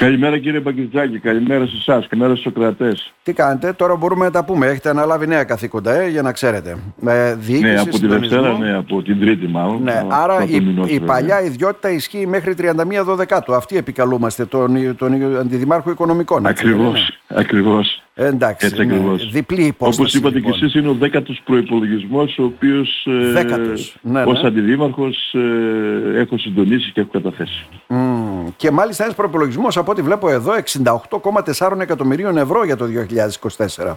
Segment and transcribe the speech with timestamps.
[0.00, 3.12] Καλημέρα κύριε Μπαγκητζάκη, καλημέρα σε εσάς, καλημέρα στους κρατές.
[3.22, 4.66] Τι κάνετε, τώρα μπορούμε να τα πούμε.
[4.66, 6.76] Έχετε αναλάβει νέα καθήκοντα, ε, για να ξέρετε.
[7.00, 9.82] Με διοίκηση, ναι, από τη Δευτέρα, ναι, από την Τρίτη μάλλον.
[9.82, 12.72] Ναι, άρα η, η παλιά ιδιότητα ισχύει μέχρι 31
[13.04, 13.54] Δωδεκάτου.
[13.54, 16.46] Αυτή επικαλούμαστε, τον, τον Αντιδημάρχο Οικονομικών.
[16.46, 18.02] Ακριβώς, ακριβώς.
[18.14, 19.30] Εντάξει, Έτσι ναι, ακριβώς.
[19.30, 20.00] διπλή υπόσταση.
[20.00, 20.52] Όπως είπατε λοιπόν.
[20.52, 23.96] και εσείς είναι ο δέκατος προϋπολογισμός ο οποίος ε, δέκατος.
[24.02, 24.48] Ναι, ως ναι.
[24.48, 27.66] αντιδήμαρχος ε, έχω συντονίσει και έχω καταθέσει.
[27.88, 28.19] Mm.
[28.56, 30.52] Και μάλιστα ένας προϋπολογισμός από ό,τι βλέπω εδώ
[31.58, 32.86] 68,4 εκατομμυρίων ευρώ για το
[33.76, 33.96] 2024.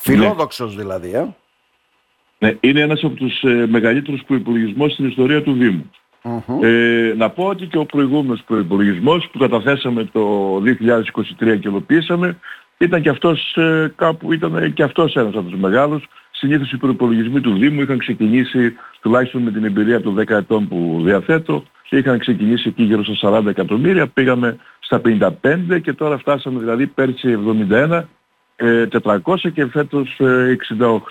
[0.00, 1.14] Φιλόδοξος δηλαδή.
[1.14, 1.26] Ε.
[2.38, 5.90] Ναι, είναι ένας από τους ε, μεγαλύτερους προϋπολογισμούς στην ιστορία του Δήμου.
[6.62, 12.38] Ε, να πω ότι και ο προηγούμενος προϋπολογισμός που καταθέσαμε το 2023 και ολοποίησαμε
[12.78, 16.04] ήταν και αυτός ε, κάπου, ήταν και αυτός ένας από τους μεγάλους.
[16.30, 21.00] Συνήθως οι προϋπολογισμοί του Δήμου είχαν ξεκινήσει, τουλάχιστον με την εμπειρία των 10 ετών που
[21.04, 26.86] διαθέτω, είχαν ξεκινήσει εκεί γύρω στα 40 εκατομμύρια, πήγαμε στα 55 και τώρα φτάσαμε δηλαδή
[26.86, 27.38] πέρσι
[27.70, 28.02] 71
[29.02, 30.20] 400 ε, και φέτος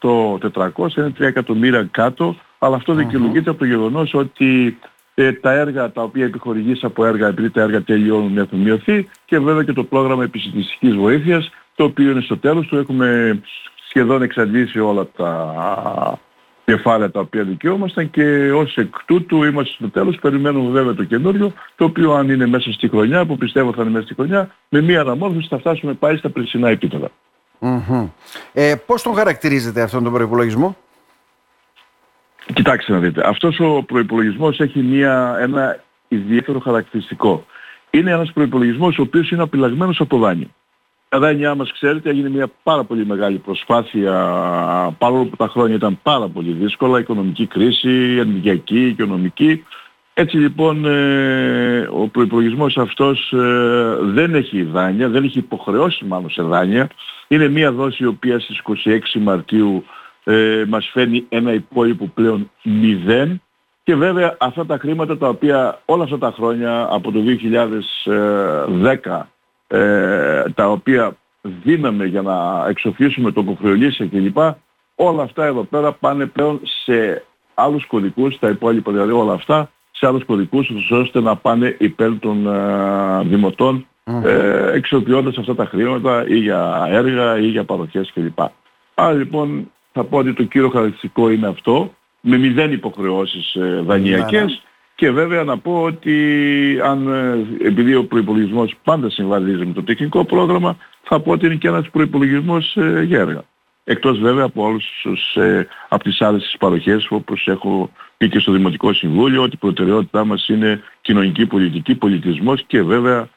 [0.00, 4.78] 68 400, είναι 3 εκατομμύρια κάτω, αλλά αυτό δικαιολογείται από το γεγονός ότι
[5.14, 9.38] ε, τα έργα τα οποία επιχορηγείς από έργα επειδή τα έργα τελειώνουν έχουν μειωθεί και
[9.38, 12.76] βέβαια και το πρόγραμμα επιστημιστικής βοήθειας το οποίο είναι στο τέλος του.
[12.76, 13.40] Έχουμε
[13.88, 16.18] σχεδόν εξαντλήσει όλα τα
[16.74, 21.52] κεφάλαια τα οποία δικαιούμασταν και ως εκ τούτου είμαστε στο τέλος περιμένουμε βέβαια το καινούριο
[21.76, 24.80] το οποίο αν είναι μέσα στη χρονιά που πιστεύω θα είναι μέσα στη χρονιά με
[24.80, 27.08] μία αναμόρφωση θα φτάσουμε πάλι στα περσινά επίπεδα.
[27.60, 28.08] Mm-hmm.
[28.52, 30.76] Ε, πώς τον χαρακτηρίζετε αυτόν τον προϋπολογισμό;
[32.54, 37.46] Κοιτάξτε να δείτε, αυτός ο προϋπολογισμός έχει μια, ένα ιδιαίτερο χαρακτηριστικό.
[37.90, 40.48] Είναι ένας προϋπολογισμός ο οποίος είναι απειλαγμένος από δάνειο.
[41.12, 44.12] Τα δάνειά μας, ξέρετε, έγινε μια πάρα πολύ μεγάλη προσπάθεια,
[44.98, 49.64] παρόλο που τα χρόνια ήταν πάρα πολύ δύσκολα, οικονομική κρίση, ενεργειακή, οικονομική.
[50.14, 56.42] Έτσι λοιπόν ε, ο προϋπολογισμός αυτός ε, δεν έχει δάνεια, δεν έχει υποχρεώσει μάλλον σε
[56.42, 56.88] δάνεια.
[57.28, 59.84] Είναι μια δόση η οποία στις 26 Μαρτίου
[60.24, 63.42] ε, μας φέρνει ένα υπόλοιπο πλέον μηδέν
[63.82, 67.20] και βέβαια αυτά τα χρήματα τα οποία όλα αυτά τα χρόνια από το
[69.04, 69.22] 2010
[69.72, 74.36] ε, τα οποία δίναμε για να εξοφλήσουμε το υποχρεωλήσια κλπ.
[74.94, 77.24] Όλα αυτά εδώ πέρα πάνε πλέον σε
[77.54, 82.46] άλλους κωδικούς, τα υπόλοιπα δηλαδή όλα αυτά, σε άλλους κωδικούς ώστε να πάνε υπέρ των
[82.46, 88.38] ε, δημοτών ε, εξοπλιώντας αυτά τα χρήματα ή για έργα ή για παροχές κλπ.
[88.94, 94.44] Άρα λοιπόν θα πω ότι το κύριο χαρακτηριστικό είναι αυτό, με μηδέν υποχρεώσεις ε, δανειακές
[94.44, 94.58] ναι.
[95.02, 96.14] Και βέβαια να πω ότι
[96.84, 101.54] αν, ε, επειδή ο προϋπολογισμός πάντα συμβαδίζει με το τεχνικό πρόγραμμα, θα πω ότι είναι
[101.54, 103.42] και ένας προϋπολογισμός ε, για έργα.
[103.84, 108.38] Εκτός βέβαια από όλους τους, ε, από τις άλλες τις παροχές όπως έχω πει και
[108.38, 113.28] στο Δημοτικό Συμβούλιο ότι η προτεραιότητά μας είναι κοινωνική πολιτική, πολιτισμός και βέβαια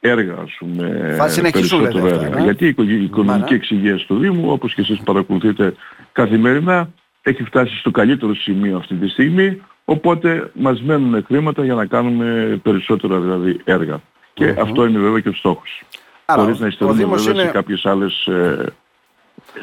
[0.00, 2.38] έργα, ας πούμε, θα περισσότερο έργα.
[2.38, 5.74] Ε; Γιατί η οικονομική εξυγίαση του Δήμου, όπως και εσείς παρακολουθείτε
[6.12, 6.90] καθημερινά,
[7.22, 12.60] έχει φτάσει στο καλύτερο σημείο αυτή τη στιγμή, οπότε μας μένουν χρήματα για να κάνουμε
[12.62, 14.00] περισσότερα δηλαδή έργα.
[14.34, 15.82] Και αυτό είναι βέβαια και ο στόχος.
[16.24, 17.42] Άρα, Χωρίς να ιστορούμε βέβαια είναι...
[17.42, 18.72] σε κάποιες άλλες ε,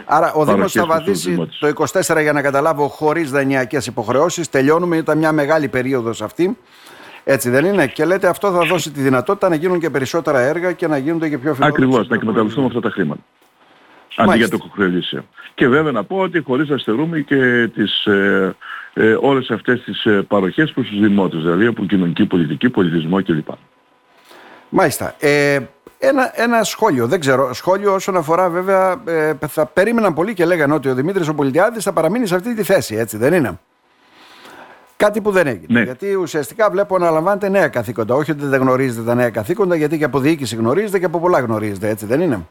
[0.05, 4.49] Άρα ο Δήμος θα βαδίσει το 24 για να καταλάβω χωρίς δανειακές υποχρεώσεις.
[4.49, 6.57] Τελειώνουμε, ήταν μια μεγάλη περίοδος αυτή.
[7.23, 10.71] Έτσι δεν είναι; Και λέτε αυτό θα δώσει τη δυνατότητα να γίνουν και περισσότερα έργα
[10.71, 11.83] και να γίνονται και πιο φιλόδοξα.
[11.83, 13.21] Ακριβώς, να εκμεταλλευτούμε αυτά τα χρήματα.
[14.15, 15.25] Αντί για το κοκκρελίσιο.
[15.53, 18.55] Και βέβαια να πω ότι χωρίς να στερούμε και τις, ε,
[18.93, 23.47] ε, όλες αυτές τις ε, παροχές προς τους δημότες, δηλαδή από κοινωνική πολιτική, πολιτισμό κλπ.
[24.69, 25.15] Μάλιστα.
[25.19, 25.59] Ε,
[26.03, 30.73] ένα, ένα σχόλιο, δεν ξέρω, σχόλιο όσον αφορά βέβαια, ε, θα περίμεναν πολύ και λέγανε
[30.73, 33.59] ότι ο Δημήτρης ο Πολιτιάδης θα παραμείνει σε αυτή τη θέση, έτσι δεν είναι;
[34.95, 35.79] Κάτι που δεν έγινε.
[35.79, 35.81] Ναι.
[35.81, 38.15] Γιατί ουσιαστικά βλέπω να λαμβάνετε νέα καθήκοντα.
[38.15, 41.39] Όχι ότι δεν γνωρίζετε τα νέα καθήκοντα, γιατί και από διοίκηση γνωρίζετε και από πολλά
[41.39, 42.47] γνωρίζετε, έτσι δεν είναι;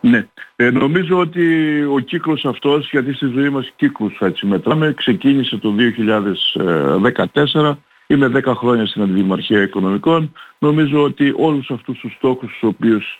[0.00, 0.28] Ναι.
[0.56, 5.72] Ε, νομίζω ότι ο κύκλος αυτός, γιατί στη ζωή μας κύκλους έτσι μετράμε, ξεκίνησε το
[5.72, 10.32] 2014, είμαι 10 χρόνια στην Αντιδημαρχία Οικονομικών.
[10.58, 13.18] Νομίζω ότι όλους αυτούς τους στόχους τους οποίους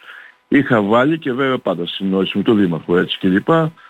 [0.49, 3.49] είχα βάλει και βέβαια πάντα συνόηση με τον Δήμαρχο έτσι κλπ.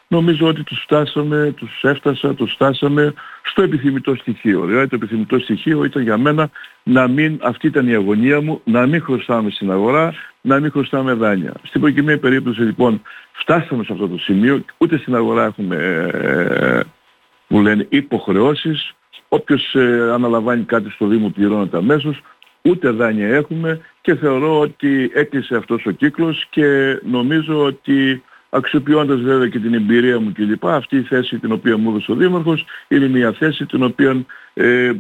[0.08, 4.64] Νομίζω ότι τους φτάσαμε, τους έφτασα, τους φτάσαμε στο επιθυμητό στοιχείο.
[4.64, 6.50] Δηλαδή το επιθυμητό στοιχείο ήταν για μένα
[6.82, 11.12] να μην, αυτή ήταν η αγωνία μου, να μην χρωστάμε στην αγορά, να μην χρωστάμε
[11.12, 11.52] δάνεια.
[11.62, 15.76] Στην προκειμένη περίπτωση λοιπόν φτάσαμε σε αυτό το σημείο, ούτε στην αγορά έχουμε,
[16.12, 16.80] ε,
[17.46, 18.94] μου λένε, υποχρεώσεις.
[19.28, 22.22] Όποιος ε, αναλαμβάνει κάτι στο Δήμο πληρώνεται αμέσως,
[22.66, 29.48] ούτε δάνεια έχουμε και θεωρώ ότι έκλεισε αυτός ο κύκλος και νομίζω ότι αξιοποιώντας βέβαια
[29.48, 30.66] και την εμπειρία μου κλπ.
[30.66, 34.24] Αυτή η θέση την οποία μου έδωσε ο Δήμαρχος είναι μια θέση την οποία
[34.54, 34.92] ε,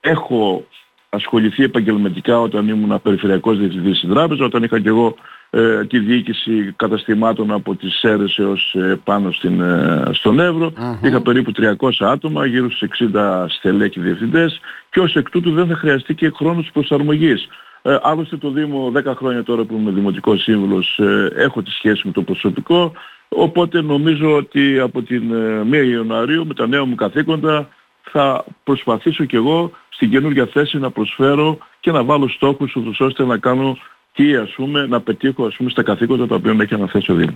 [0.00, 0.66] έχω
[1.08, 5.16] ασχοληθεί επαγγελματικά όταν ήμουν περιφερειακός διευθυντής στην τράπεζα, όταν είχα και εγώ
[5.50, 10.72] ε, τη διοίκηση καταστημάτων από τις ΣΕΡΕΣ έως ε, πάνω στην, ε, στον ευρω
[11.02, 14.60] Είχα περίπου 300 άτομα, γύρω στους 60 στελέχη διευθυντές
[14.90, 17.48] και ως εκ τούτου δεν θα χρειαστεί και χρόνος προσαρμογής.
[17.82, 22.02] Ε, άλλωστε το Δήμο 10 χρόνια τώρα που είμαι Δημοτικός Σύμβουλος ε, έχω τη σχέση
[22.04, 22.92] με το προσωπικό
[23.28, 25.32] οπότε νομίζω ότι από την
[25.72, 27.68] 1 Ιανουαρίου με τα νέα μου καθήκοντα
[28.02, 33.38] θα προσπαθήσω κι εγώ στην καινούργια θέση να προσφέρω και να βάλω στόχους ώστε να
[33.38, 33.76] κάνω
[34.18, 37.34] τι ας πούμε, να πετύχω ας πούμε, στα καθήκοντα τα οποία έχει αναθέσει ο Δήμος.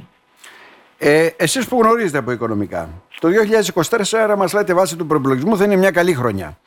[0.99, 2.88] Ε, εσείς που γνωρίζετε από οικονομικά,
[3.20, 6.58] το 2024 μας λέτε βάσει του προπολογισμού θα είναι μια καλή χρονιά.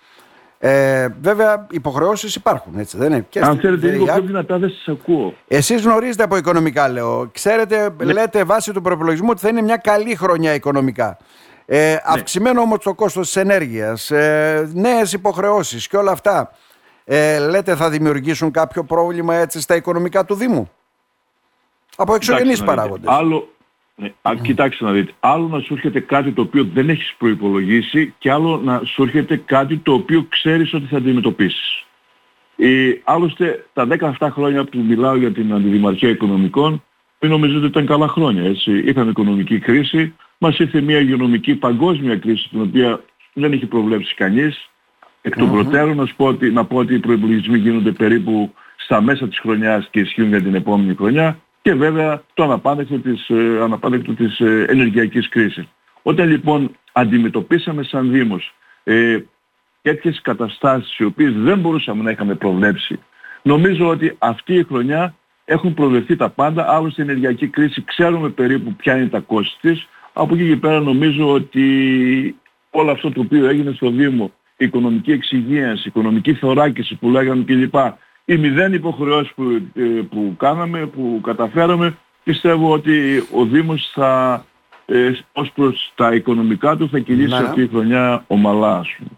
[0.60, 4.88] Ε, βέβαια, υποχρεώσεις υπάρχουν, έτσι δεν είναι; Και Αν θέλετε λίγο πιο δυνατά, δεν σας
[4.88, 5.34] ακούω.
[5.48, 7.30] Εσείς γνωρίζετε από οικονομικά, λέω.
[7.34, 8.14] Ξέρετε, ναι.
[8.14, 11.18] λέτε βάσει του προπολογισμού ότι θα είναι μια καλή χρονιά οικονομικά.
[11.66, 11.98] Ε, ναι.
[12.04, 16.52] Αυξημένο όμως το κόστος της ενέργειας, ε, νέες υποχρεώσεις και όλα αυτά
[17.06, 20.72] ε, λέτε θα δημιουργήσουν κάποιο πρόβλημα έτσι στα οικονομικά του Δήμου;
[21.96, 23.10] Από εξωγενείς παράγοντες.
[23.10, 23.50] Άλλο,
[23.96, 28.32] ναι, κοιτάξτε να δείτε, άλλο να σου έρχεται κάτι το οποίο δεν έχεις προϋπολογίσει και
[28.32, 31.86] άλλο να σου έρχεται κάτι το οποίο ξέρεις ότι θα αντιμετωπίσεις.
[32.58, 33.88] Ε, άλλωστε τα
[34.20, 36.84] 17 χρόνια που μιλάω για την αντιδημαρχία οικονομικών
[37.20, 38.44] μην νομίζετε ότι ήταν καλά χρόνια.
[38.44, 38.78] Έτσι.
[38.78, 43.04] Είχαμε οικονομική κρίση, μας ήρθε μια υγειονομική παγκόσμια κρίση την οποία
[43.34, 44.70] δεν είχε προβλέψει κανείς.
[45.28, 49.28] Εκ των προτέρων να, πω ότι, να πω ότι οι προϋπολογισμοί γίνονται περίπου στα μέσα
[49.28, 54.14] της χρονιάς και ισχύουν για την επόμενη χρονιά και βέβαια το αναπάντεχτο της, ε, αναπάντεχτο
[54.14, 55.66] της ε, ενεργειακής κρίσης.
[56.02, 59.20] Όταν λοιπόν αντιμετωπίσαμε σαν Δήμος ε,
[59.82, 63.00] τέτοιες καταστάσεις οι οποίες δεν μπορούσαμε να είχαμε προβλέψει
[63.42, 68.74] νομίζω ότι αυτή η χρονιά έχουν προβλεφθεί τα πάντα, άλλωστε η ενεργειακή κρίση ξέρουμε περίπου
[68.74, 71.66] ποια είναι τα κόστη της, από εκεί και πέρα νομίζω ότι
[72.70, 77.76] όλο αυτό το οποίο έγινε στο Δήμο οικονομική εξυγίανση, οικονομική θωράκιση που λέγαμε κλπ.
[78.26, 79.44] Οι μηδέν υποχρεώσεις που,
[79.76, 84.46] ε, που κάναμε, που καταφέραμε, πιστεύω ότι ο Δήμος θα,
[84.86, 87.48] ε, ως προς τα οικονομικά του θα κινήσει ναι.
[87.48, 89.10] αυτή η χρονιά ομαλά, ας πούμε.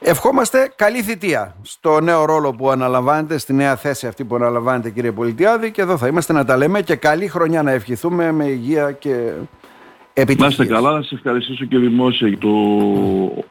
[0.00, 5.12] Ευχόμαστε καλή θητεία στο νέο ρόλο που αναλαμβάνετε, στη νέα θέση αυτή που αναλαμβάνετε κύριε
[5.12, 8.92] Πολιτιάδη και εδώ θα είμαστε να τα λέμε και καλή χρονιά να ευχηθούμε με υγεία
[8.92, 9.32] και
[10.38, 12.48] να είστε καλά, να σας ευχαριστήσω και δημόσια για το,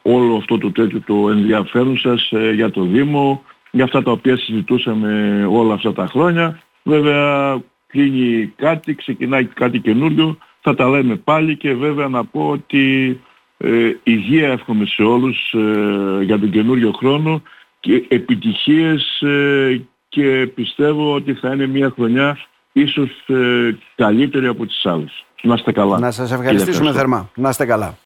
[0.02, 4.38] όλο αυτό το τέτοιο το ενδιαφέρον σας ε, για το Δήμο, για αυτά τα οποία
[4.38, 6.60] συζητούσαμε όλα αυτά τα χρόνια.
[6.84, 13.20] Βέβαια κλείνει κάτι, ξεκινάει κάτι καινούριο, θα τα λέμε πάλι και βέβαια να πω ότι
[13.58, 17.42] ε, υγεία εύχομαι σε όλους ε, για τον καινούριο χρόνο
[17.80, 22.38] και επιτυχίες ε, και πιστεύω ότι θα είναι μια χρονιά
[22.72, 23.10] ίσως
[23.96, 25.26] καλύτερη από τις άλλες.
[25.44, 26.00] Να είστε καλά.
[26.00, 27.30] Να σας ευχαριστήσουμε θερμά.
[27.36, 27.94] Να είστε καλά.